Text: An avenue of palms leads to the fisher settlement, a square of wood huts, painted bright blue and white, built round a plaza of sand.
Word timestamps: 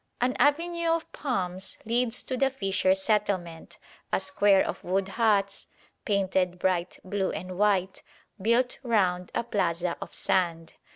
An 0.19 0.35
avenue 0.39 0.87
of 0.89 1.11
palms 1.11 1.77
leads 1.85 2.23
to 2.23 2.35
the 2.35 2.49
fisher 2.49 2.95
settlement, 2.95 3.77
a 4.11 4.19
square 4.19 4.65
of 4.67 4.83
wood 4.83 5.09
huts, 5.09 5.67
painted 6.05 6.57
bright 6.57 6.97
blue 7.03 7.29
and 7.29 7.55
white, 7.55 8.01
built 8.41 8.79
round 8.81 9.31
a 9.35 9.43
plaza 9.43 9.95
of 10.01 10.15
sand. 10.15 10.73